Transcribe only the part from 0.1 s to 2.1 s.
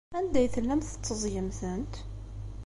Anda ay tellamt tetteẓẓgemt-tent?